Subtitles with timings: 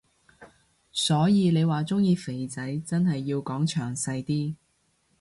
[0.91, 4.55] 所以你話鍾意肥仔真係要講詳細啲